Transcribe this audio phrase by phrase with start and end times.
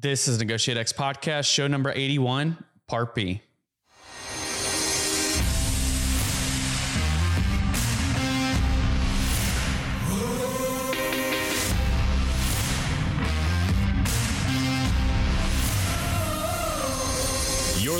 [0.00, 3.42] This is Negotiate X Podcast, show number 81, Part B.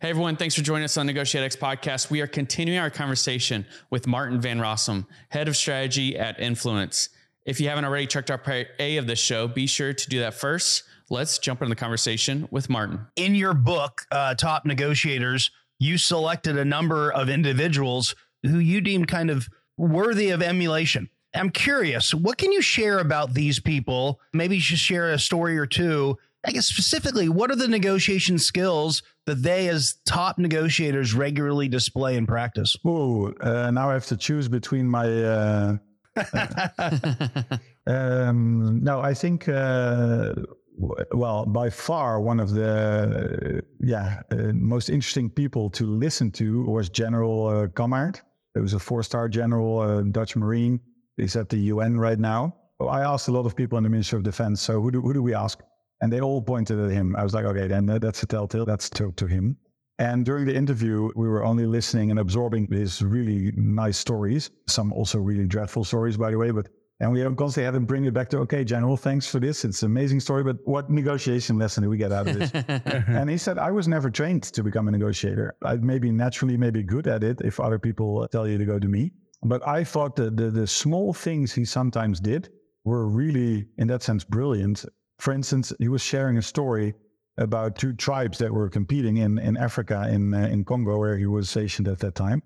[0.00, 2.08] Hey everyone, thanks for joining us on Negotiate X Podcast.
[2.08, 7.08] We are continuing our conversation with Maarten van Rossum, Head of Strategy at Influence.
[7.44, 10.20] If you haven't already checked out part A of this show, be sure to do
[10.20, 10.84] that first.
[11.10, 13.08] Let's jump into the conversation with Maarten.
[13.16, 19.08] in your book, uh, Top Negotiators, you selected a number of individuals who you deemed
[19.08, 21.10] kind of worthy of emulation.
[21.34, 24.20] I'm curious, what can you share about these people?
[24.32, 26.18] Maybe you should share a story or two.
[26.46, 32.16] I guess specifically, what are the negotiation skills that they, as top negotiators, regularly display
[32.16, 32.76] in practice?
[32.84, 35.06] Oh, uh, now I have to choose between my.
[35.24, 35.76] Uh,
[37.86, 39.48] um, no, I think.
[39.48, 40.32] Uh,
[40.80, 46.30] w- well, by far, one of the uh, yeah uh, most interesting people to listen
[46.32, 48.22] to was General uh, Cammaert.
[48.54, 50.80] It was a four-star general, uh, Dutch Marine.
[51.16, 52.54] He's at the UN right now.
[52.80, 54.60] I asked a lot of people in the Ministry of Defense.
[54.60, 55.60] So who do who do we ask?
[56.00, 57.16] And they all pointed at him.
[57.16, 58.64] I was like, okay, then that's a telltale.
[58.64, 59.56] That's to, to him.
[59.98, 64.50] And during the interview, we were only listening and absorbing his really nice stories.
[64.68, 66.52] Some also really dreadful stories, by the way.
[66.52, 66.68] But
[67.00, 69.64] and we constantly had him bring it back to, okay, General, thanks for this.
[69.64, 72.50] It's an amazing story, but what negotiation lesson do we get out of this?
[73.06, 75.54] and he said, I was never trained to become a negotiator.
[75.64, 78.88] I maybe naturally, maybe good at it if other people tell you to go to
[78.88, 79.12] me.
[79.44, 82.48] But I thought that the, the small things he sometimes did
[82.84, 84.84] were really, in that sense, brilliant.
[85.18, 86.94] For instance, he was sharing a story
[87.38, 91.26] about two tribes that were competing in, in Africa, in, uh, in Congo, where he
[91.26, 92.42] was stationed at that time.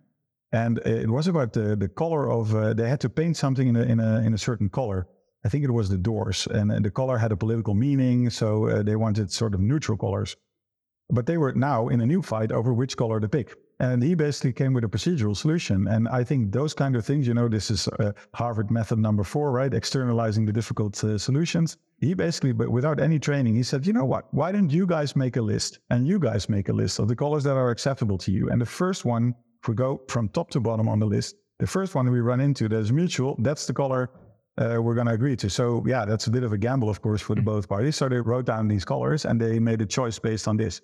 [0.53, 3.77] And it was about the, the color of, uh, they had to paint something in
[3.77, 5.09] a, in a, in a certain color.
[5.44, 8.31] I think it was the doors and, and the color had a political meaning.
[8.31, 10.37] So uh, they wanted sort of neutral colors,
[11.09, 13.56] but they were now in a new fight over which color to pick.
[13.82, 15.88] And he basically came with a procedural solution.
[15.88, 19.25] And I think those kind of things, you know, this is uh, Harvard method number
[19.25, 19.75] four, right?
[19.75, 21.78] Externalizing the difficult uh, solutions.
[21.98, 24.32] He basically, but without any training, he said, you know what?
[24.32, 27.16] Why don't you guys make a list and you guys make a list of the
[27.16, 28.50] colors that are acceptable to you?
[28.50, 31.66] And the first one, if we go from top to bottom on the list, the
[31.66, 34.10] first one we run into that is mutual, that's the color
[34.59, 35.50] uh, we're going to agree to.
[35.50, 37.97] So yeah, that's a bit of a gamble, of course, for the both parties.
[37.97, 40.81] So they wrote down these colors and they made a choice based on this.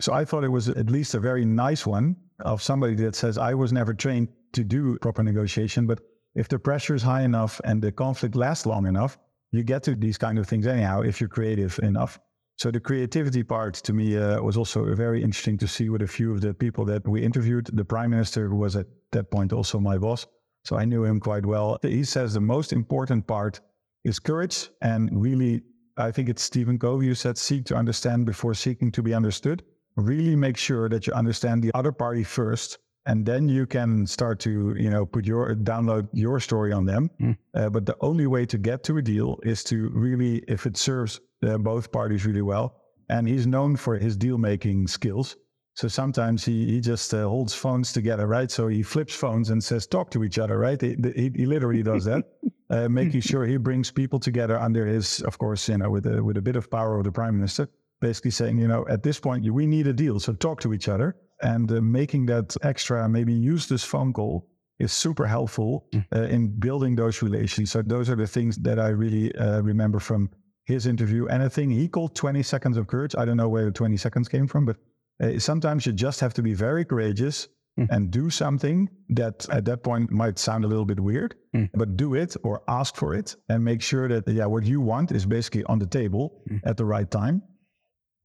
[0.00, 3.36] So I thought it was at least a very nice one of somebody that says,
[3.36, 6.00] I was never trained to do proper negotiation, but
[6.34, 9.18] if the pressure is high enough and the conflict lasts long enough,
[9.52, 12.18] you get to these kind of things anyhow if you're creative enough.
[12.56, 16.06] So the creativity part to me uh, was also very interesting to see with a
[16.06, 17.68] few of the people that we interviewed.
[17.72, 20.26] The prime minister, who was at that point also my boss,
[20.64, 21.78] so I knew him quite well.
[21.82, 23.60] He says the most important part
[24.04, 25.62] is courage and really,
[25.96, 29.62] I think it's Stephen Covey who said, seek to understand before seeking to be understood.
[29.96, 34.38] Really make sure that you understand the other party first and then you can start
[34.40, 37.10] to you know put your download your story on them.
[37.20, 37.36] Mm.
[37.54, 40.76] uh, but the only way to get to a deal is to really if it
[40.76, 42.76] serves uh, both parties really well
[43.08, 45.36] and he's known for his deal making skills.
[45.74, 48.50] So sometimes he, he just uh, holds phones together right?
[48.50, 50.80] So he flips phones and says talk to each other right?
[50.80, 52.24] He, he, he literally does that
[52.68, 56.22] uh, making sure he brings people together under his of course you know with a,
[56.22, 57.68] with a bit of power of the prime minister
[58.00, 60.88] basically saying you know at this point we need a deal so talk to each
[60.88, 64.46] other and uh, making that extra, maybe use this phone call
[64.78, 67.70] is super helpful uh, in building those relations.
[67.70, 70.30] So those are the things that I really uh, remember from
[70.64, 71.26] his interview.
[71.26, 73.14] And he called 20 seconds of courage.
[73.16, 74.76] I don't know where the 20 seconds came from, but
[75.22, 77.48] uh, sometimes you just have to be very courageous
[77.78, 77.88] mm.
[77.90, 81.68] and do something that at that point might sound a little bit weird, mm.
[81.74, 85.12] but do it or ask for it and make sure that, yeah, what you want
[85.12, 86.58] is basically on the table mm.
[86.64, 87.42] at the right time.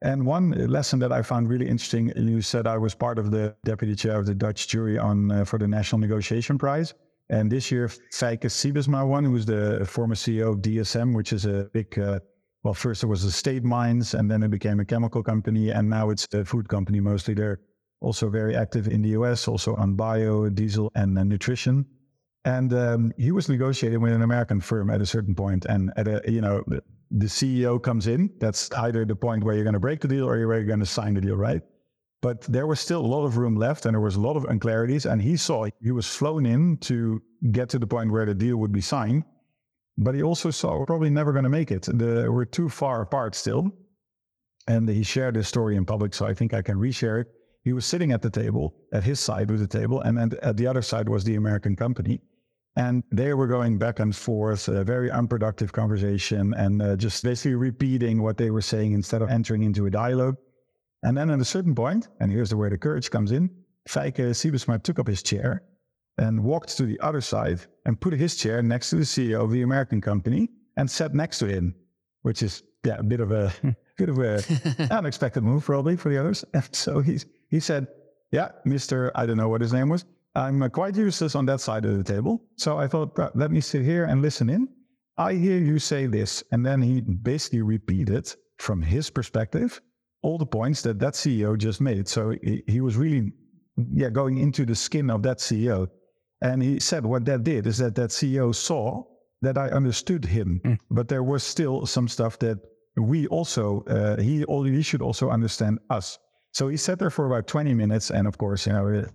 [0.06, 3.56] And one lesson that I found really interesting, you said I was part of the
[3.66, 6.94] deputy chair of the Dutch jury on uh, for the National Negotiation Prize.
[7.32, 11.72] And this year, Feike Sijbesma won, who's the former CEO of DSM, which is a
[11.74, 12.20] big, uh,
[12.62, 15.72] well, first it was a state mines and then it became a chemical company.
[15.72, 17.34] And now it's a food company mostly.
[17.34, 17.62] They're
[18.00, 21.84] also very active in the US, also on bio, diesel, and uh, nutrition.
[22.44, 26.08] And um, he was negotiating with an American firm at a certain point, and at
[26.08, 26.64] a you know
[27.16, 28.30] the CEO comes in.
[28.40, 30.86] That's either the point where you're going to break the deal or you're going to
[30.86, 31.62] sign the deal, right?
[32.26, 34.46] but there was still a lot of room left and there was a lot of
[34.46, 35.06] unclarities.
[35.06, 37.22] And he saw he was flown in to
[37.52, 39.26] get to the point where the deal would be signed.
[40.00, 41.84] But he also saw we're probably never going to make it.
[41.84, 43.72] The, we're too far apart still.
[44.68, 47.28] And he shared this story in public, so I think I can reshare it.
[47.64, 50.58] He was sitting at the table, at his side of the table, and then at
[50.58, 52.22] the other side was the American company.
[52.78, 57.56] And they were going back and forth, a very unproductive conversation, and uh, just basically
[57.56, 60.36] repeating what they were saying instead of entering into a dialogue.
[61.04, 63.50] And then at a certain point, and here's where the courage comes in,
[63.88, 65.64] Feike Sijbesma took up his chair
[66.18, 69.52] and walked to the other side and put his chair next to the CEO of
[69.52, 71.76] the American company and sat next to him,
[72.24, 73.54] which is yeah, a bit of a
[73.98, 74.44] bit of a
[74.92, 76.44] unexpected move probably for the others.
[76.54, 77.88] And so he's he said,
[78.32, 80.06] "Yeah, Mister, I don't know what his name was.
[80.36, 82.44] I'm uh, quite useless on that side of the table.
[82.58, 84.68] So I thought, let me sit here and listen in.
[85.18, 89.82] I hear you say this, and then he basically repeated from his perspective
[90.22, 92.08] all the points that that CEO just made.
[92.08, 93.32] So he, he was really,
[93.94, 95.88] yeah, going into the skin of that CEO.
[96.42, 99.04] And he said what that did is that that CEO saw
[99.42, 100.78] that I understood him, mm.
[100.90, 102.58] but there was still some stuff that
[102.98, 106.18] we also, uh, he, he should also understand us.
[106.52, 108.10] So he sat there for about 20 minutes.
[108.10, 109.06] And of course, you know,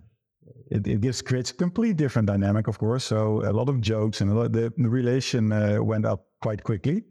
[0.71, 3.03] it, it, gives creates a complete different dynamic, of course.
[3.03, 6.63] So a lot of jokes and a lot, the, the relation uh, went up quite
[6.63, 7.03] quickly.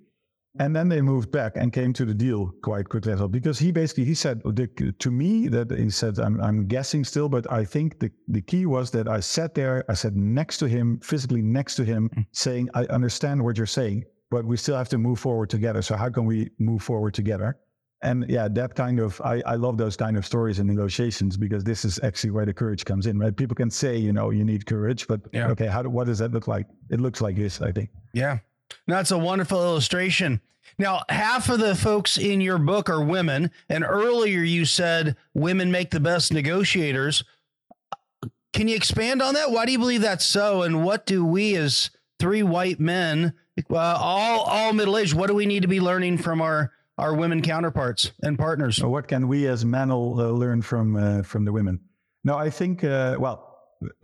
[0.58, 3.28] And then they moved back and came to the deal quite quickly as well.
[3.28, 4.42] Because he basically he said
[4.98, 8.66] to me that he said I'm, I'm guessing still, but I think the, the key
[8.66, 12.26] was that I sat there, I sat next to him, physically next to him, mm.
[12.32, 15.82] saying, I understand what you're saying but we still have to move forward together.
[15.82, 17.58] So how can we move forward together?
[18.02, 21.64] And yeah, that kind of I, I love those kind of stories in negotiations because
[21.64, 23.37] this is actually where the courage comes in, right?
[23.37, 25.49] People can say, you know, you need courage, but yeah.
[25.49, 26.67] okay, how do, what does that look like?
[26.88, 27.91] It looks like this, I think.
[28.14, 28.38] Yeah.
[28.87, 30.41] That's a wonderful illustration.
[30.79, 35.70] Now, half of the folks in your book are women, and earlier you said women
[35.70, 37.25] make the best negotiators.
[38.52, 39.50] Can you expand on that?
[39.50, 40.62] Why do you believe that's so?
[40.62, 43.35] And what do we as three white men
[43.70, 45.14] uh, all all middle aged.
[45.14, 48.82] What do we need to be learning from our our women counterparts and partners?
[48.82, 51.81] What can we as men uh, learn from uh, from the women?
[52.25, 53.47] No, I think uh, well.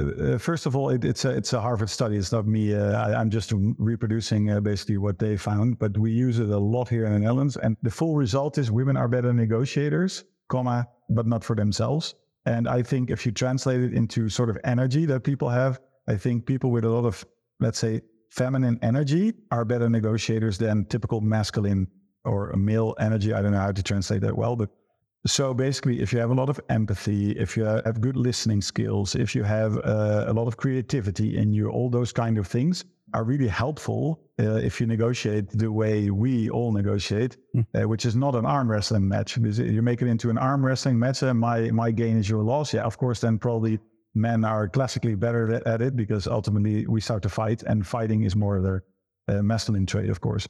[0.01, 2.17] Uh, first of all, it, it's a it's a Harvard study.
[2.17, 2.75] It's not me.
[2.75, 6.89] Uh, I, am just reproducing basically what they found, but we use it a lot
[6.89, 7.59] here in the Netherlands.
[7.59, 12.15] And the full result is women are better negotiators, comma, but not for themselves.
[12.47, 15.79] And I think if you translate it into sort of energy that people have,
[16.09, 17.23] I think people with a lot of
[17.61, 18.01] let's say
[18.31, 21.87] feminine energy are better negotiators than typical masculine
[22.27, 23.33] or a male energy.
[23.33, 24.71] I don't know how to translate that well, but
[25.27, 29.15] so basically, if you have a lot of empathy, if you have good listening skills,
[29.15, 32.85] if you have uh, a lot of creativity in you, all those kind of things
[33.13, 37.65] are really helpful uh, if you negotiate the way we all negotiate, mm.
[37.75, 39.37] uh, which is not an arm wrestling match.
[39.37, 42.75] You make it into an arm wrestling match, and my my gain is your loss.
[42.75, 43.79] Yeah, of course, then probably
[44.15, 48.37] men are classically better at it because ultimately we start to fight, and fighting is
[48.37, 48.85] more of their
[49.29, 50.47] uh, masculine trait, of course.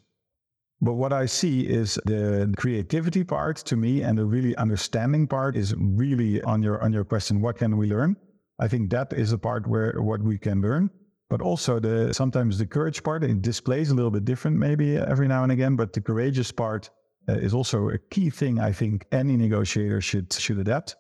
[0.81, 5.57] But what I see is the creativity part to me and the really understanding part
[5.57, 8.17] is really on your on your question, what can we learn?
[8.59, 10.91] I think that is a part where what we can learn.
[11.29, 15.29] But also the sometimes the courage part, it displays a little bit different maybe every
[15.29, 16.91] now and again, but the courageous part
[17.29, 20.95] uh, is also a key thing I think any negotiator should should adapt.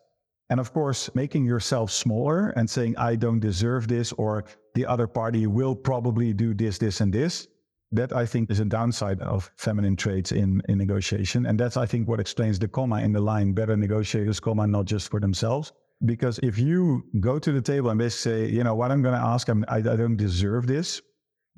[0.49, 5.07] And of course, making yourself smaller and saying, I don't deserve this, or the other
[5.07, 7.49] party will probably do this, this, and this.
[7.93, 11.47] That I think is a downside of feminine traits in, in negotiation.
[11.47, 14.87] And that's, I think, what explains the comma in the line better negotiators, comma, not
[14.87, 15.73] just for themselves.
[16.05, 19.15] Because if you go to the table and basically say, you know, what I'm going
[19.15, 21.01] to ask, I'm, I, I don't deserve this,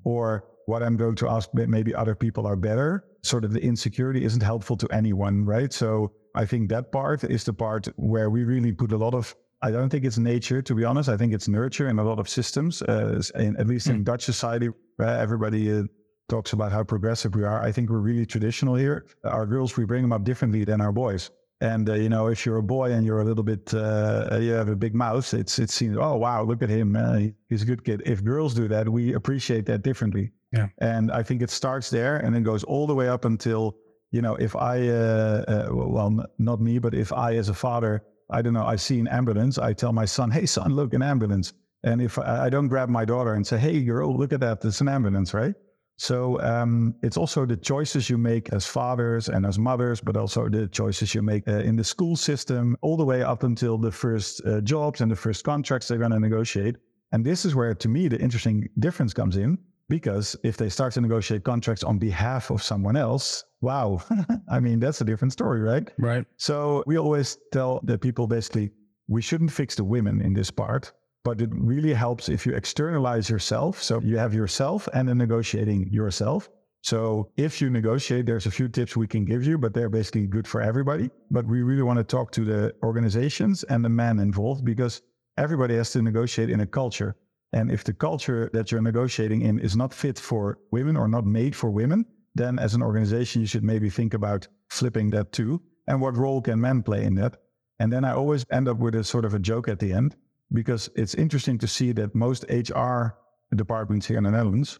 [0.04, 4.24] or what I'm going to ask, maybe other people are better, sort of the insecurity
[4.24, 5.72] isn't helpful to anyone, right?
[5.72, 9.34] So I think that part is the part where we really put a lot of.
[9.60, 11.08] I don't think it's nature, to be honest.
[11.08, 12.80] I think it's nurture in a lot of systems.
[12.82, 14.02] Uh, in, at least in hmm.
[14.04, 15.82] Dutch society, where everybody uh,
[16.28, 17.62] talks about how progressive we are.
[17.62, 19.06] I think we're really traditional here.
[19.24, 21.30] Our girls, we bring them up differently than our boys.
[21.60, 24.52] And uh, you know, if you're a boy and you're a little bit, uh, you
[24.52, 27.18] have a big mouth, it's it seems, oh wow, look at him, uh,
[27.48, 28.02] he's a good kid.
[28.06, 30.30] If girls do that, we appreciate that differently.
[30.52, 30.68] Yeah.
[30.78, 33.76] And I think it starts there and then goes all the way up until
[34.10, 38.02] you know, if I, uh, uh, well, not me, but if I, as a father,
[38.30, 41.02] I don't know, I see an ambulance, I tell my son, hey, son, look, an
[41.02, 41.52] ambulance.
[41.84, 44.64] And if I, I don't grab my daughter and say, hey, girl, look at that,
[44.64, 45.54] it's an ambulance, right?
[45.98, 50.48] So um, it's also the choices you make as fathers and as mothers, but also
[50.48, 53.90] the choices you make uh, in the school system, all the way up until the
[53.90, 56.76] first uh, jobs and the first contracts they're going to negotiate.
[57.10, 60.92] And this is where, to me, the interesting difference comes in, because if they start
[60.94, 64.00] to negotiate contracts on behalf of someone else, wow.
[64.48, 65.90] I mean, that's a different story, right?
[65.98, 66.24] Right.
[66.36, 68.70] So we always tell the people basically,
[69.08, 70.92] we shouldn't fix the women in this part,
[71.24, 73.82] but it really helps if you externalize yourself.
[73.82, 76.48] So you have yourself and then negotiating yourself.
[76.82, 80.26] So if you negotiate, there's a few tips we can give you, but they're basically
[80.26, 81.10] good for everybody.
[81.30, 85.02] But we really want to talk to the organizations and the men involved because
[85.36, 87.16] everybody has to negotiate in a culture.
[87.52, 91.26] And if the culture that you're negotiating in is not fit for women or not
[91.26, 95.60] made for women, then as an organization, you should maybe think about flipping that too.
[95.88, 97.38] And what role can men play in that?
[97.80, 100.14] And then I always end up with a sort of a joke at the end
[100.52, 103.14] because it's interesting to see that most HR
[103.54, 104.78] departments here in the Netherlands,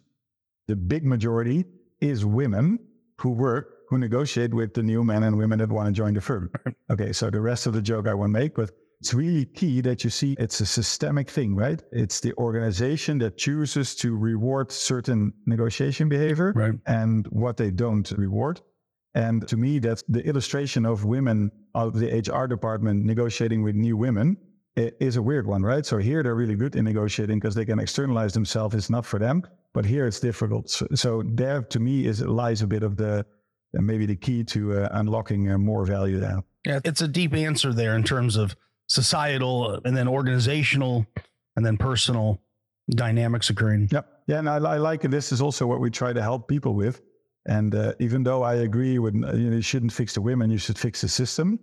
[0.67, 1.65] the big majority
[2.01, 2.79] is women
[3.19, 6.21] who work, who negotiate with the new men and women that want to join the
[6.21, 6.51] firm.
[6.91, 8.71] Okay, so the rest of the joke I won't make, but
[9.01, 11.83] it's really key that you see it's a systemic thing, right?
[11.93, 16.75] It's the organization that chooses to reward certain negotiation behavior Right.
[16.87, 18.61] and what they don't reward.
[19.15, 23.97] And to me, that's the illustration of women of the HR department negotiating with new
[23.97, 24.37] women
[24.77, 25.85] is a weird one, right?
[25.85, 28.75] So here they're really good in negotiating because they can externalize themselves.
[28.75, 29.43] It's not for them,
[29.75, 30.71] but here it's difficult.
[30.71, 33.27] So, so there, to me, is lies a bit of the
[33.77, 36.43] uh, maybe the key to uh, unlocking uh, more value there.
[36.65, 38.57] Yeah, it's a deep answer there in terms of
[38.87, 41.07] societal uh, and then organizational
[41.57, 42.41] and then personal
[42.91, 43.89] dynamics occurring.
[43.93, 44.09] Yep.
[44.27, 45.11] Yeah, and I, I like it.
[45.11, 47.03] This is also what we try to help people with.
[47.47, 50.51] And uh, even though I agree with uh, you, know, you shouldn't fix the women,
[50.51, 51.59] you should fix the system.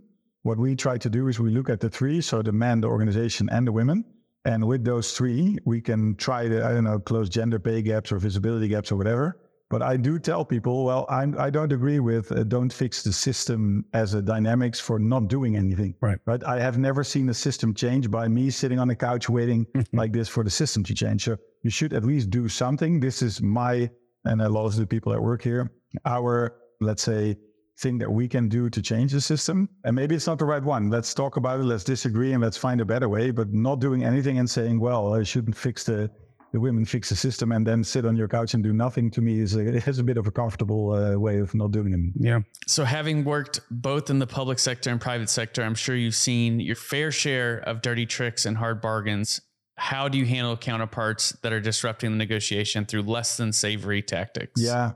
[0.45, 2.87] What we try to do is we look at the three, so the men the
[2.87, 4.05] organization, and the women.
[4.45, 8.11] And with those three, we can try to I don't know close gender pay gaps
[8.11, 9.41] or visibility gaps or whatever.
[9.71, 13.11] But I do tell people, well, I'm, I don't agree with uh, don't fix the
[13.11, 15.95] system as a dynamics for not doing anything.
[15.99, 16.19] Right.
[16.27, 16.43] Right.
[16.43, 20.13] I have never seen the system change by me sitting on the couch waiting like
[20.13, 21.23] this for the system to change.
[21.23, 22.99] So you should at least do something.
[22.99, 23.89] This is my
[24.25, 25.71] and a lot of the people that work here,
[26.05, 27.35] our let's say
[27.77, 29.69] thing that we can do to change the system.
[29.83, 30.89] And maybe it's not the right one.
[30.89, 31.63] Let's talk about it.
[31.63, 33.31] Let's disagree and let's find a better way.
[33.31, 36.09] But not doing anything and saying, well, I shouldn't fix the
[36.55, 39.19] the women fix the system and then sit on your couch and do nothing to
[39.19, 42.23] me is a, is a bit of a comfortable uh, way of not doing it.
[42.25, 42.39] Yeah.
[42.65, 46.61] So, having worked both in the public sector and private sector, I'm sure you've seen
[46.61, 49.41] your fair share of dirty tricks and hard bargains.
[49.75, 54.61] How do you handle counterparts that are disrupting the negotiation through less than savory tactics?
[54.61, 54.93] Yeah.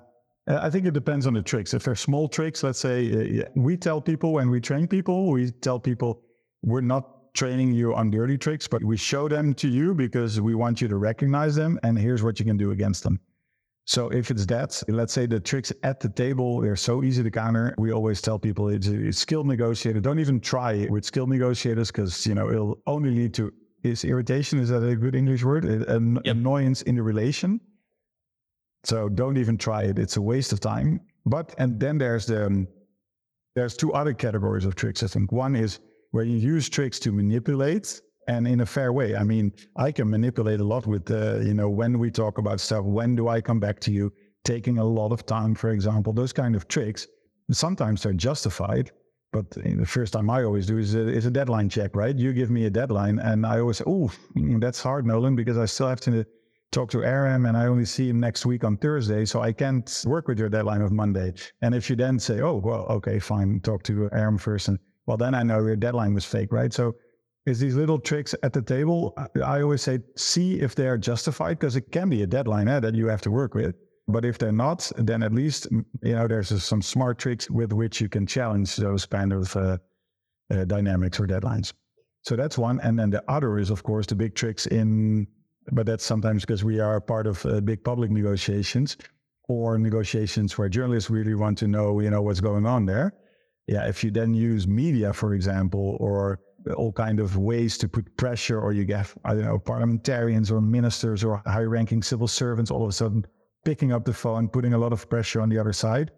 [0.47, 1.73] Uh, I think it depends on the tricks.
[1.73, 5.51] If they're small tricks, let's say uh, we tell people when we train people, we
[5.51, 6.21] tell people
[6.63, 10.55] we're not training you on dirty tricks, but we show them to you because we
[10.55, 11.79] want you to recognize them.
[11.83, 13.19] And here's what you can do against them.
[13.85, 17.31] So if it's that, let's say the tricks at the table, they're so easy to
[17.31, 17.73] counter.
[17.77, 19.99] We always tell people it's a skilled negotiator.
[19.99, 24.03] Don't even try it with skilled negotiators because, you know, it'll only lead to is
[24.03, 24.59] irritation.
[24.59, 25.65] Is that a good English word?
[25.65, 26.35] An Yep.
[26.35, 27.61] annoyance in the relation.
[28.83, 29.99] So don't even try it.
[29.99, 31.01] It's a waste of time.
[31.25, 32.67] But and then there's the um,
[33.55, 35.03] there's two other categories of tricks.
[35.03, 35.79] I think one is
[36.11, 39.15] where you use tricks to manipulate and in a fair way.
[39.15, 42.59] I mean, I can manipulate a lot with uh, you know when we talk about
[42.59, 42.85] stuff.
[42.85, 44.11] When do I come back to you?
[44.45, 47.07] Taking a lot of time, for example, those kind of tricks.
[47.51, 48.91] Sometimes they're justified.
[49.31, 52.15] But the first time I always do is a, is a deadline check, right?
[52.15, 55.65] You give me a deadline, and I always say, "Oh, that's hard, Nolan, because I
[55.65, 56.25] still have to
[56.71, 60.03] talk to Aram and I only see him next week on Thursday, so I can't
[60.05, 61.33] work with your deadline of Monday.
[61.61, 65.17] And if you then say, oh, well, okay, fine, talk to Aram first, and well,
[65.17, 66.71] then I know your deadline was fake, right?
[66.71, 66.95] So
[67.45, 69.17] it's these little tricks at the table.
[69.43, 72.79] I, always say, see if they are justified, because it can be a deadline eh,
[72.79, 73.75] that you have to work with.
[74.07, 78.01] But if they're not, then at least you know there's some smart tricks with which
[78.01, 79.77] you can challenge those kind of uh,
[80.51, 81.73] uh, dynamics or deadlines.
[82.23, 85.27] So that's one, and then the other is of course the big tricks in
[85.71, 88.97] but that's sometimes because we are part of uh, big public negotiations
[89.47, 93.13] or negotiations where journalists really want to know, you know, what's going on there.
[93.67, 96.39] Yeah, if you then use media, for example, or
[96.75, 100.61] all kind of ways to put pressure, or you get, I don't know, parliamentarians or
[100.61, 103.25] ministers or high-ranking civil servants all of a sudden
[103.63, 106.11] picking up the phone, putting a lot of pressure on the other side.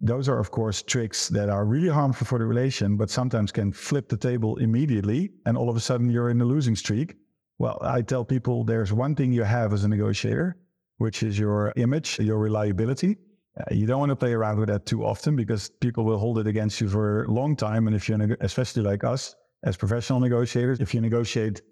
[0.00, 3.72] Those are, of course, tricks that are really harmful for the relation, but sometimes can
[3.72, 7.16] flip the table immediately, and all of a sudden you're in a losing streak.
[7.58, 10.56] Well, I tell people there's one thing you have as a negotiator,
[10.98, 13.16] which is your image, your reliability.
[13.58, 16.38] Uh, you don't want to play around with that too often because people will hold
[16.38, 17.86] it against you for a long time.
[17.86, 19.34] And if you're, neg- especially like us
[19.64, 21.62] as professional negotiators, if you negotiate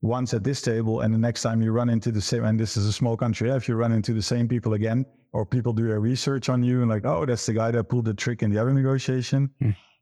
[0.00, 2.76] once at this table and the next time you run into the same, and this
[2.78, 5.88] is a small country, if you run into the same people again, or people do
[5.88, 8.50] their research on you and like, oh, that's the guy that pulled the trick in
[8.50, 9.50] the other negotiation.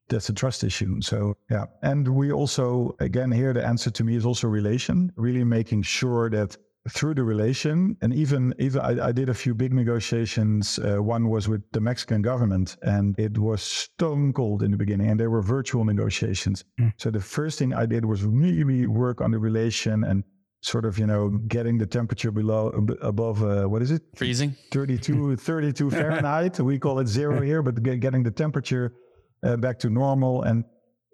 [0.08, 1.00] That's a trust issue.
[1.00, 1.66] So, yeah.
[1.82, 6.28] And we also, again, here, the answer to me is also relation, really making sure
[6.30, 6.56] that
[6.90, 10.78] through the relation, and even even I, I did a few big negotiations.
[10.78, 15.08] Uh, one was with the Mexican government, and it was stone cold in the beginning,
[15.08, 16.64] and they were virtual negotiations.
[16.80, 16.92] Mm.
[16.96, 20.24] So the first thing I did was really work on the relation and
[20.60, 22.68] sort of you know getting the temperature below
[23.02, 27.82] above uh, what is it freezing 32 32 fahrenheit we call it zero here but
[27.82, 28.94] getting the temperature
[29.42, 30.64] uh, back to normal and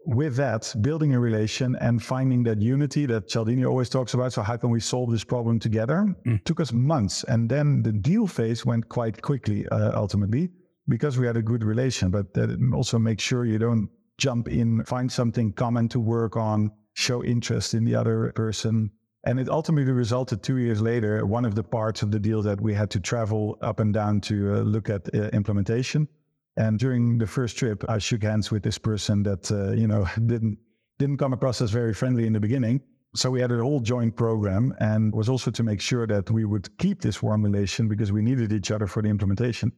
[0.08, 4.32] with that, building a relation and finding that unity that Cialdini always talks about.
[4.32, 6.14] So, how can we solve this problem together?
[6.26, 6.42] Mm.
[6.44, 7.24] Took us months.
[7.24, 10.48] And then the deal phase went quite quickly, uh, ultimately,
[10.88, 12.10] because we had a good relation.
[12.10, 12.26] But
[12.72, 17.74] also make sure you don't jump in, find something common to work on, show interest
[17.74, 18.90] in the other person.
[19.24, 22.60] And it ultimately resulted two years later, one of the parts of the deal that
[22.62, 26.08] we had to travel up and down to uh, look at uh, implementation
[26.58, 30.06] and during the first trip, I shook hands with this person that uh, you know
[30.26, 30.58] didn't
[30.98, 32.82] didn't come across as very friendly in the beginning.
[33.14, 36.44] So we had a whole joint program, and was also to make sure that we
[36.44, 39.72] would keep this warm relation because we needed each other for the implementation.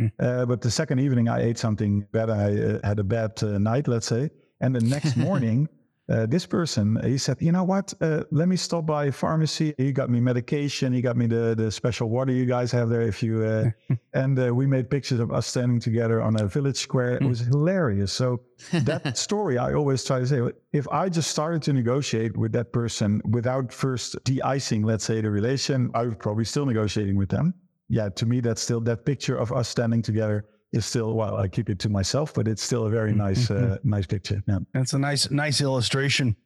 [0.00, 0.10] Mm.
[0.18, 2.28] Uh, but the second evening, I ate something bad.
[2.28, 5.68] I uh, had a bad uh, night, let's say, and the next morning
[6.10, 7.94] uh, this person, he said, you know what?
[8.00, 9.74] Uh, let me stop by pharmacy.
[9.78, 10.92] He got me medication.
[10.92, 13.00] He got me the, the special water you guys have there.
[13.00, 13.70] If you uh,
[14.12, 17.14] and uh, we made pictures of us standing together on a village square.
[17.14, 18.12] It was hilarious.
[18.12, 18.42] So
[18.72, 20.42] that story, I always try to say,
[20.72, 25.30] if I just started to negotiate with that person without first de-icing, let's say, the
[25.30, 27.54] relation, I would probably still negotiating with them.
[27.88, 30.44] Yeah, to me, that's still that picture of us standing together
[30.74, 33.20] is still well i keep it to myself but it's still a very mm-hmm.
[33.20, 36.36] nice uh, nice picture yeah that's a nice nice illustration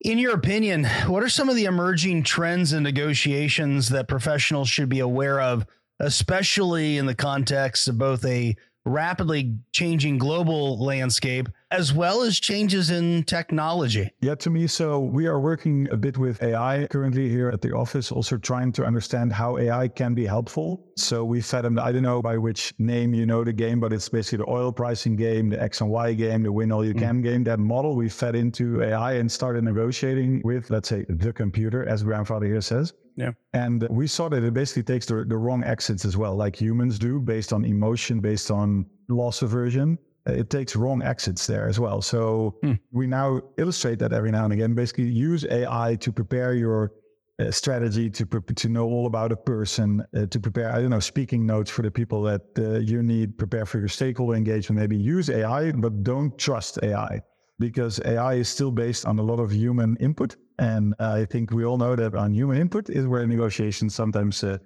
[0.00, 4.88] in your opinion what are some of the emerging trends and negotiations that professionals should
[4.88, 5.64] be aware of
[6.00, 12.90] especially in the context of both a rapidly changing global landscape as well as changes
[12.90, 14.10] in technology.
[14.20, 17.72] Yeah, to me, so we are working a bit with AI currently here at the
[17.72, 20.86] office, also trying to understand how AI can be helpful.
[20.96, 23.92] So we fed them, I don't know by which name you know the game, but
[23.92, 26.94] it's basically the oil pricing game, the X and Y game, the win all you
[26.94, 27.00] mm.
[27.00, 27.44] can game.
[27.44, 32.02] That model we fed into AI and started negotiating with, let's say, the computer, as
[32.02, 32.92] grandfather here says.
[33.16, 33.32] Yeah.
[33.52, 36.98] And we saw that it basically takes the, the wrong exits as well, like humans
[36.98, 39.98] do, based on emotion, based on loss aversion.
[40.28, 42.00] Uh, it takes wrong exits there as well.
[42.00, 42.74] So hmm.
[42.92, 44.74] we now illustrate that every now and again.
[44.74, 46.92] Basically, use AI to prepare your
[47.40, 51.00] uh, strategy to to know all about a person, uh, to prepare I don't know
[51.00, 54.80] speaking notes for the people that uh, you need, prepare for your stakeholder engagement.
[54.80, 57.20] Maybe use AI, but don't trust AI
[57.58, 61.64] because AI is still based on a lot of human input, and I think we
[61.64, 64.58] all know that on human input is where negotiations sometimes uh,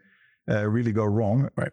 [0.50, 1.48] uh, really go wrong.
[1.56, 1.72] Right.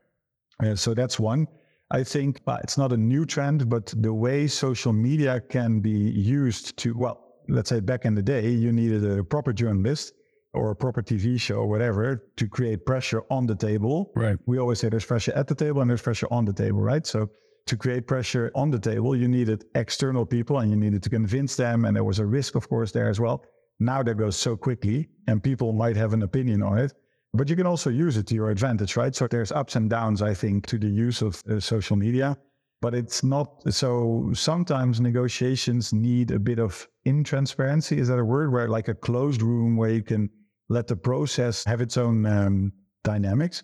[0.78, 1.48] so that's one.
[1.91, 5.91] I think well, it's not a new trend, but the way social media can be
[5.91, 10.13] used to, well, let's say back in the day, you needed a proper journalist
[10.54, 14.12] or a proper TV show or whatever to create pressure on the table.
[14.15, 14.38] Right.
[14.45, 17.06] We always say there's pressure at the table and there's pressure on the table, right?
[17.06, 17.30] So
[17.67, 21.56] to create pressure on the table, you needed external people and you needed to convince
[21.56, 21.86] them.
[21.86, 23.43] And there was a risk, of course, there as well.
[23.80, 26.93] Now that goes so quickly and people might have an opinion on it
[27.36, 29.15] but you can also use it to your advantage, right?
[29.15, 32.38] So there's ups and downs, I think, to the use of uh, social media,
[32.82, 34.32] but it's not so.
[34.34, 37.98] Sometimes negotiations need a bit of intransparency.
[37.98, 38.52] Is that a word?
[38.52, 40.30] Where like a closed room where you can
[40.69, 43.63] let the process have its own um, dynamics.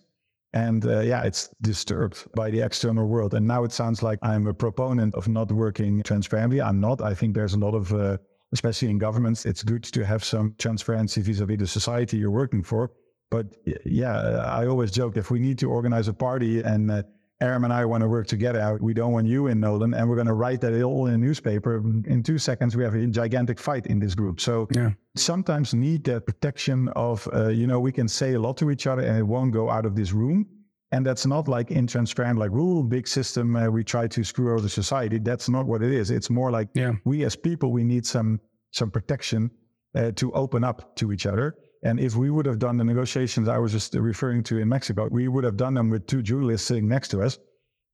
[0.53, 3.34] And uh, yeah, it's disturbed by the external world.
[3.34, 6.62] And now it sounds like I'm a proponent of not working transparently.
[6.62, 7.01] I'm not.
[7.01, 8.17] I think there's a lot of, uh,
[8.51, 12.31] especially in governments, it's good to have some transparency vis a vis the society you're
[12.31, 12.91] working for.
[13.32, 13.48] But
[13.86, 17.04] yeah, I always joke if we need to organize a party and uh,
[17.39, 20.15] Aram and I want to work together, we don't want you in Nolan, and we're
[20.15, 21.78] going to write that all in a newspaper.
[22.06, 24.39] In two seconds, we have a gigantic fight in this group.
[24.39, 24.91] So yeah.
[25.15, 28.86] sometimes need that protection of, uh, you know, we can say a lot to each
[28.86, 30.46] other and it won't go out of this room.
[30.91, 34.67] And that's not like intransparent, like rule, big system, uh, we try to screw over
[34.67, 35.20] society.
[35.20, 36.12] That's not what it is.
[36.12, 36.94] It's more like yeah.
[37.06, 38.41] we as people, we need some
[38.72, 39.50] some protection
[39.96, 41.56] uh, to open up to each other.
[41.84, 45.08] And if we would have done the negotiations I was just referring to in Mexico,
[45.10, 47.39] we would have done them with two journalists sitting next to us.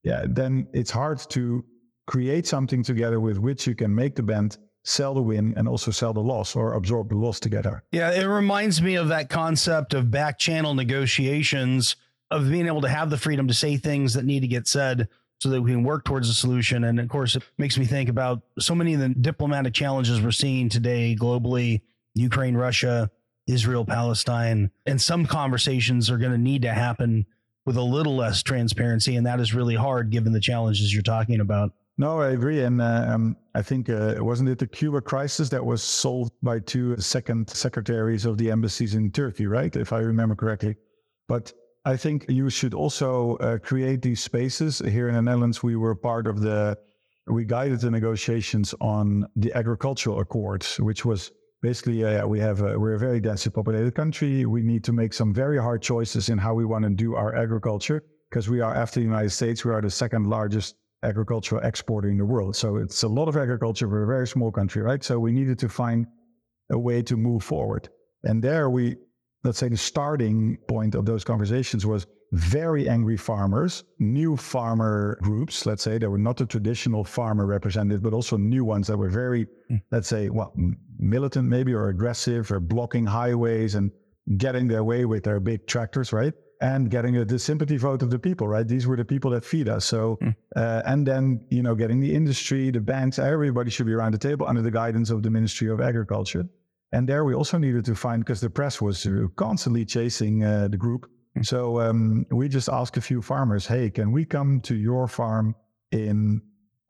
[0.04, 1.64] Yeah, then it's hard to
[2.06, 5.92] create something together with which you can make the bend, sell the win, and also
[5.92, 7.84] sell the loss or absorb the loss together.
[7.92, 11.96] Yeah, it reminds me of that concept of back channel negotiations,
[12.30, 15.08] of being able to have the freedom to say things that need to get said
[15.40, 16.84] so that we can work towards a solution.
[16.84, 20.32] And of course, it makes me think about so many of the diplomatic challenges we're
[20.32, 21.82] seeing today globally
[22.16, 23.12] Ukraine, Russia,
[23.48, 27.26] Israel, Palestine, and some conversations are going to need to happen
[27.66, 29.16] with a little less transparency.
[29.16, 31.72] And that is really hard given the challenges you're talking about.
[32.00, 35.66] No, I agree, and uh, um, I think uh, wasn't it the Cuba crisis that
[35.66, 39.76] was solved by two second secretaries of the embassies in Turkey, right?
[39.76, 40.76] If I remember correctly.
[41.28, 41.52] But
[41.86, 44.80] I think you should also uh, create these spaces.
[44.80, 46.78] Here in the Netherlands, we were part of the,
[47.26, 52.78] we guided the negotiations on the agricultural accords, which was basically uh, we have a,
[52.78, 54.46] we're a very densely populated country.
[54.46, 57.36] We need to make some very hard choices in how we want to do our
[57.36, 62.10] agriculture because we are after the United States, we are the second largest agricultural exporter
[62.10, 62.56] in the world.
[62.56, 65.04] So it's a lot of agriculture for a very small country, right?
[65.04, 66.08] So we needed to find
[66.72, 67.90] a way to move forward.
[68.24, 68.98] And there we,
[69.44, 75.66] let's say the starting point of those conversations was very angry farmers, new farmer groups,
[75.66, 79.10] let's say, that were not the traditional farmer representative, but also new ones that were
[79.10, 79.82] very, mm.
[79.92, 80.54] let's say, well,
[81.00, 83.92] militant maybe or aggressive or blocking highways and
[84.38, 86.34] getting their way with their big tractors, right?
[86.62, 88.68] and getting a, the sympathy vote of the people, right?
[88.68, 89.86] These were the people that feed us.
[89.86, 90.36] So, mm.
[90.56, 94.18] uh, and then, you know, getting the industry, the banks, everybody should be around the
[94.18, 96.46] table under the guidance of the Ministry of Agriculture.
[96.92, 100.78] And there we also needed to find, because the press was constantly chasing uh, the
[100.78, 101.10] group.
[101.44, 105.56] So um, we just asked a few farmers, hey, can we come to your farm
[105.92, 106.42] in,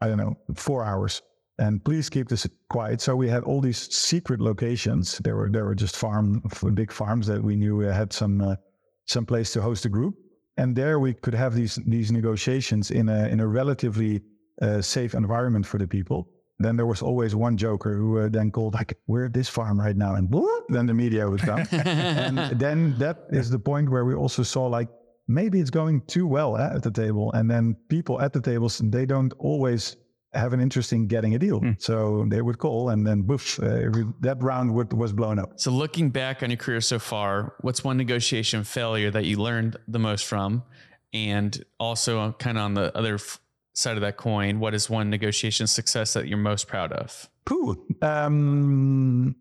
[0.02, 1.22] I don't know, four hours?
[1.60, 3.02] And please keep this quiet.
[3.02, 5.18] So we had all these secret locations.
[5.20, 8.56] There were there were just farm big farms that we knew had some uh,
[9.06, 10.16] some place to host a group.
[10.58, 14.22] And there we could have these these negotiations in a in a relatively
[14.62, 16.30] uh, safe environment for the people.
[16.60, 19.80] Then there was always one joker who uh, then called like, "We're at this farm
[19.80, 20.34] right now," and
[20.70, 21.64] then the media would come.
[21.72, 24.90] and then that is the point where we also saw like
[25.28, 29.06] maybe it's going too well at the table, and then people at the tables they
[29.06, 29.98] don't always
[30.34, 31.62] have an interest in getting a deal.
[31.62, 31.82] Mm.
[31.82, 33.90] So they would call, and then boof, uh,
[34.22, 35.60] that round would, was blown up.
[35.60, 39.78] So looking back on your career so far, what's one negotiation failure that you learned
[39.88, 40.64] the most from?
[41.14, 43.40] And also, uh, kind of on the other f-
[43.78, 47.30] side of that coin, what is one negotiation success that you're most proud of?
[47.46, 47.86] Pooh.
[48.02, 49.36] Um,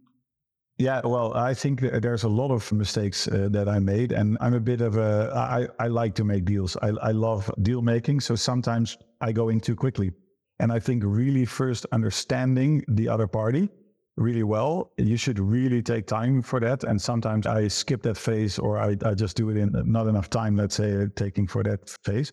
[0.79, 4.55] yeah, well, I think there's a lot of mistakes uh, that I made, and I'm
[4.55, 5.33] a bit of a.
[5.35, 6.77] I I like to make deals.
[6.83, 10.12] I I love deal making, so sometimes I go in too quickly.
[10.59, 13.68] And I think really first understanding the other party
[14.16, 16.85] really well, you should really take time for that.
[16.85, 20.31] And sometimes I skip that phase or I, I just do it in not enough
[20.31, 22.33] time, let's say, taking for that phase.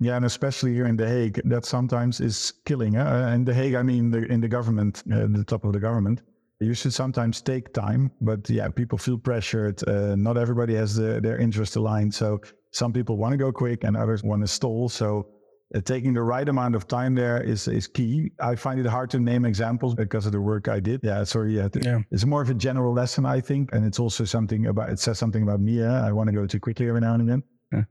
[0.00, 2.96] Yeah, and especially here in The Hague, that sometimes is killing.
[2.96, 5.80] Uh, in The Hague, I mean, the, in the government, uh, the top of the
[5.80, 6.22] government,
[6.60, 8.10] you should sometimes take time.
[8.20, 9.86] But yeah, people feel pressured.
[9.88, 12.14] Uh, not everybody has the, their interest aligned.
[12.14, 14.88] So some people want to go quick and others want to stall.
[14.88, 15.28] So
[15.74, 18.30] uh, taking the right amount of time there is is key.
[18.40, 21.00] I find it hard to name examples because of the work I did.
[21.02, 21.56] Yeah, sorry.
[21.56, 22.00] Yeah, yeah.
[22.10, 25.18] it's more of a general lesson, I think, and it's also something about it says
[25.18, 25.80] something about me.
[25.80, 26.04] Yeah?
[26.04, 27.82] I want to go too quickly every now and again, yeah.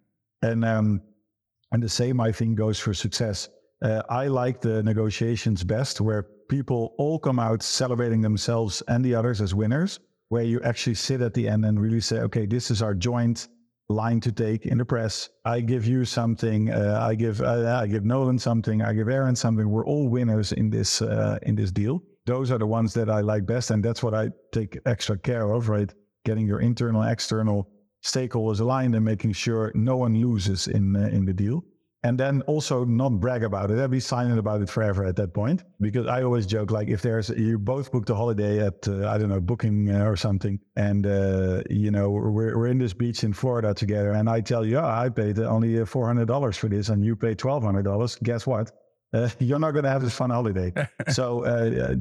[0.41, 1.01] and um,
[1.71, 3.49] and the same I think goes for success.
[3.81, 9.13] Uh, I like the negotiations best where people all come out celebrating themselves and the
[9.13, 9.99] others as winners,
[10.29, 13.47] where you actually sit at the end and really say, okay, this is our joint
[13.89, 15.29] line to take in the press.
[15.45, 16.71] I give you something.
[16.71, 18.81] Uh, I give uh, I give Nolan something.
[18.81, 19.69] I give Aaron something.
[19.69, 22.01] We're all winners in this uh, in this deal.
[22.25, 25.51] Those are the ones that I like best, and that's what I take extra care
[25.51, 25.69] of.
[25.69, 25.93] Right,
[26.25, 27.69] getting your internal, external
[28.03, 31.63] stakeholders aligned and making sure no one loses in uh, in the deal
[32.03, 33.79] and then also not brag about it.
[33.79, 37.01] I'd be silent about it forever at that point because I always joke like if
[37.01, 40.59] there's you both booked a holiday at uh, I don't know booking uh, or something,
[40.75, 44.65] and uh, you know we're we're in this beach in Florida together, and I tell
[44.65, 47.63] you, oh, I paid only uh, four hundred dollars for this, and you paid twelve
[47.63, 48.15] hundred dollars.
[48.23, 48.71] Guess what?
[49.13, 50.71] Uh, you're not going to have this fun holiday.
[51.09, 51.95] so uh,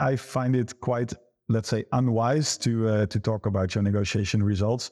[0.00, 1.12] I find it quite,
[1.48, 4.90] let's say, unwise to to talk about your negotiation results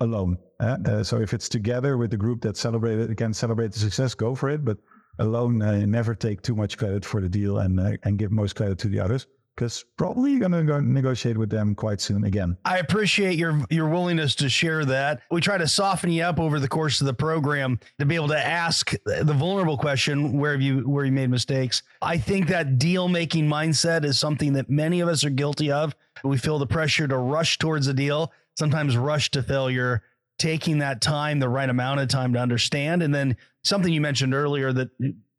[0.00, 0.38] alone.
[0.60, 4.34] Uh, so if it's together with the group that celebrated can celebrate the success, go
[4.34, 4.64] for it.
[4.64, 4.78] But
[5.18, 8.56] alone, uh, never take too much credit for the deal and uh, and give most
[8.56, 9.26] credit to the others
[9.58, 12.56] because probably you're going to go negotiate with them quite soon again.
[12.64, 15.22] I appreciate your your willingness to share that.
[15.32, 18.28] We try to soften you up over the course of the program to be able
[18.28, 21.82] to ask the vulnerable question where have you where you made mistakes.
[22.00, 25.94] I think that deal making mindset is something that many of us are guilty of.
[26.22, 30.02] We feel the pressure to rush towards a deal sometimes rush to failure,
[30.38, 33.02] taking that time, the right amount of time to understand.
[33.02, 34.88] And then something you mentioned earlier that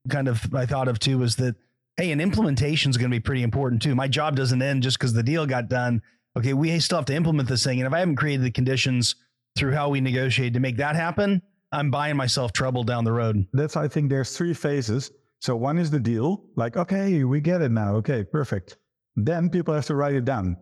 [0.09, 1.55] kind of I thought of too was that,
[1.97, 3.93] hey, an implementation is going to be pretty important too.
[3.93, 6.01] My job doesn't end just because the deal got done.
[6.37, 7.79] Okay, we still have to implement this thing.
[7.79, 9.15] And if I haven't created the conditions
[9.57, 11.41] through how we negotiate to make that happen,
[11.73, 13.45] I'm buying myself trouble down the road.
[13.51, 15.11] That's, I think there's three phases.
[15.41, 17.95] So one is the deal, like, okay, we get it now.
[17.95, 18.77] Okay, perfect.
[19.15, 20.57] Then people have to write it down.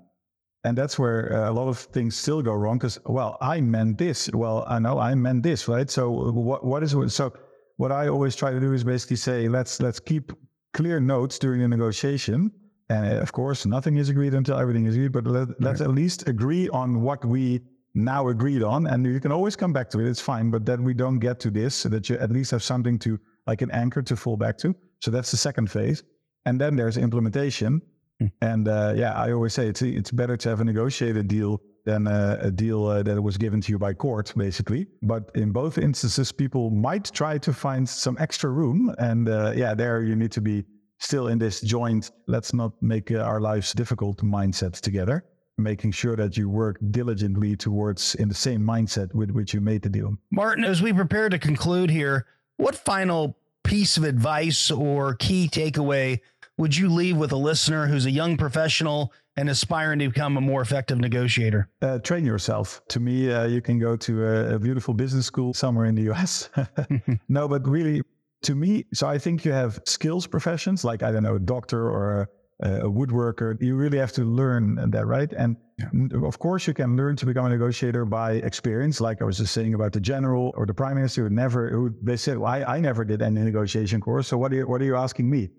[0.63, 3.97] And that's where uh, a lot of things still go wrong because, well, I meant
[3.97, 4.29] this.
[4.33, 5.89] Well, I know I meant this, right?
[5.89, 7.09] So what what is it?
[7.09, 7.33] So
[7.77, 10.33] what I always try to do is basically say, let's let's keep
[10.73, 12.51] clear notes during the negotiation.
[12.89, 15.89] And uh, of course, nothing is agreed until everything is agreed, but let, let's at
[15.89, 17.61] least agree on what we
[17.93, 18.87] now agreed on.
[18.87, 20.07] And you can always come back to it.
[20.07, 20.49] It's fine.
[20.51, 23.19] But then we don't get to this so that you at least have something to
[23.45, 24.75] like an anchor to fall back to.
[25.01, 26.03] So that's the second phase.
[26.45, 27.81] And then there's implementation.
[28.21, 28.31] Mm.
[28.41, 32.07] And uh, yeah, I always say it's, it's better to have a negotiated deal than
[32.07, 34.87] a, a deal uh, that was given to you by court, basically.
[35.01, 38.93] But in both instances, people might try to find some extra room.
[38.99, 40.65] And uh, yeah, there you need to be
[40.99, 45.23] still in this joint, let's not make uh, our lives difficult mindset together,
[45.57, 49.81] making sure that you work diligently towards in the same mindset with which you made
[49.81, 50.15] the deal.
[50.35, 52.25] Maarten, as we prepare to conclude here,
[52.57, 56.19] what final piece of advice or key takeaway
[56.57, 60.41] would you leave with a listener who's a young professional and aspiring to become a
[60.41, 61.69] more effective negotiator?
[61.81, 62.81] Uh, train yourself.
[62.89, 66.11] To me, uh, you can go to a, a, beautiful business school somewhere in the
[66.11, 66.49] US.
[67.29, 68.01] no, but really,
[68.43, 71.89] to me, so I think you have skills professions like, I don't know, a doctor
[71.89, 73.61] or a, a woodworker.
[73.61, 75.31] You really have to learn that, right?
[75.33, 76.17] And yeah.
[76.23, 79.53] of course, you can learn to become a negotiator by experience, like I was just
[79.53, 82.63] saying about the general or the prime minister who never, who they said, well, I,
[82.63, 84.27] I never did any negotiation course.
[84.27, 85.49] So what are you, what are you asking me?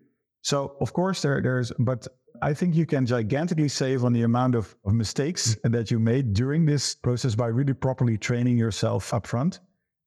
[0.42, 2.06] So of course there, there's, but
[2.42, 5.72] I think you can gigantically save on the amount of, of mistakes mm.
[5.72, 9.60] that you made during this process by really properly training yourself upfront.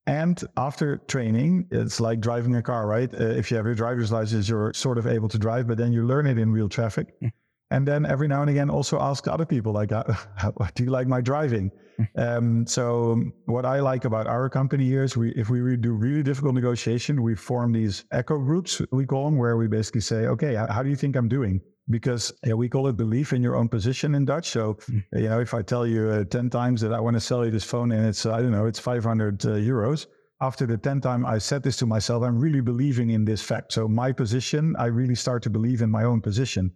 [0.06, 3.12] And after training, it's like driving a car, right?
[3.14, 5.92] Uh, if you have your driver's license, you're sort of able to drive, but then
[5.92, 7.14] you learn it in real traffic.
[7.20, 7.32] Mm.
[7.70, 10.04] And then every now and again, also ask other people, like, uh,
[10.74, 11.70] do you like my driving?
[12.16, 16.22] Um, so what I like about our company here is we, if we do really
[16.22, 20.54] difficult negotiation, we form these echo groups, we call them, where we basically say, okay,
[20.54, 21.60] how do you think I'm doing?
[21.90, 24.48] because yeah, we call it belief in your own position in Dutch.
[24.50, 25.02] So, mm.
[25.12, 27.50] you know, if I tell you uh, 10 times that I want to sell you
[27.50, 30.06] this phone and it's, I don't know, it's 500 uh, euros,
[30.40, 33.72] after the 10th time I said this to myself, I'm really believing in this fact.
[33.72, 36.72] So, my position, I really start to believe in my own position.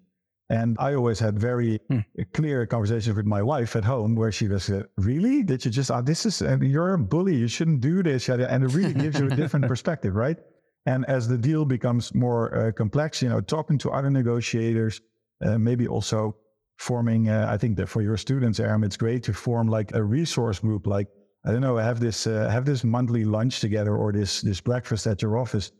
[0.48, 2.04] And I always had very mm.
[2.32, 5.42] clear conversations with my wife at home where she was, uh, really?
[5.42, 7.35] Did you just, oh, this is, and you're a bully.
[7.35, 8.28] You shouldn't do this.
[8.28, 10.37] And it really gives you a different perspective, right?
[10.87, 15.00] And as the deal becomes more uh, complex, you know, talking to other negotiators,
[15.44, 16.37] uh, maybe also
[16.78, 20.02] forming, uh, I think that for your students, Aram, it's great to form like a
[20.02, 20.87] resource group.
[20.87, 21.09] Like,
[21.44, 25.09] I don't know, have this, uh, have this monthly lunch together or this, this breakfast
[25.09, 25.72] at your office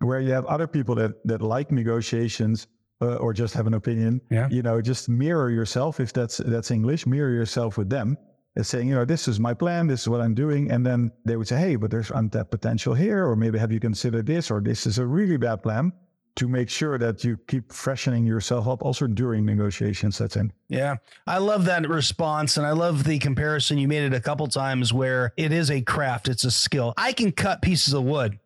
[0.00, 2.66] where you have other people that, that like negotiations
[3.00, 4.20] uh, or just have an opinion.
[4.30, 4.48] Yeah.
[4.50, 6.00] You know, just mirror yourself.
[6.00, 8.16] If that's, that's English, mirror yourself with them
[8.56, 10.70] and saying, you know, this is my plan, this is what I'm doing.
[10.70, 13.80] And then they would say, hey, but there's untapped potential here, or maybe have you
[13.80, 15.92] considered this, or this is a really bad plan
[16.36, 20.18] to make sure that you keep freshening yourself up also during negotiations.
[20.18, 20.52] That's in.
[20.68, 20.96] Yeah.
[21.26, 22.56] I love that response.
[22.56, 23.78] And I love the comparison.
[23.78, 26.94] You made it a couple times where it is a craft, it's a skill.
[26.96, 28.38] I can cut pieces of wood.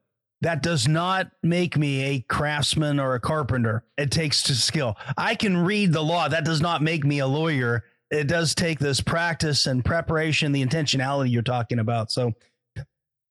[0.44, 3.84] That does not make me a craftsman or a carpenter.
[3.98, 4.96] It takes to skill.
[5.16, 6.28] I can read the law.
[6.28, 7.82] That does not make me a lawyer
[8.14, 12.10] it does take this practice and preparation, the intentionality you're talking about.
[12.10, 12.32] So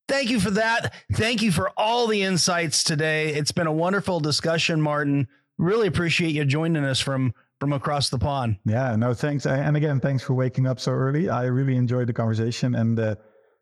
[0.08, 0.94] thank you for that.
[1.14, 3.30] Thank you for all the insights today.
[3.34, 5.28] It's been a wonderful discussion, Maarten.
[5.58, 8.58] Really appreciate you joining us from from across the pond.
[8.66, 9.46] Yeah, no, thanks.
[9.46, 11.30] And again, thanks for waking up so early.
[11.30, 13.16] I really enjoyed the conversation and uh,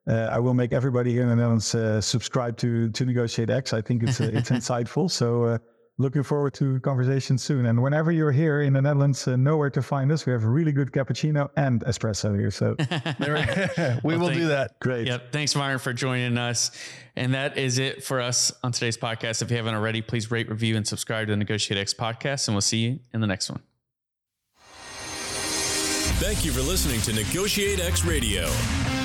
[0.07, 3.73] uh, I will make everybody here in the Netherlands uh, subscribe to to Negotiate X.
[3.73, 5.09] I think it's uh, it's insightful.
[5.09, 5.57] So uh,
[6.01, 7.67] looking forward to conversation soon.
[7.67, 10.25] And whenever you're here in the Netherlands, uh, know where to find us.
[10.25, 12.51] We have a really good cappuccino and espresso here.
[12.51, 12.75] So
[14.03, 14.79] we well, will do that.
[14.79, 15.07] Great.
[15.07, 15.31] Yep.
[15.31, 16.71] Thanks, Myron, for joining us.
[17.15, 19.41] And that is it for us on today's podcast.
[19.41, 22.47] If you haven't already, please rate, review, and subscribe to the Negotiate X podcast.
[22.47, 23.61] And we'll see you in the next one.
[26.19, 28.47] Thank you for listening to Negotiate X Radio,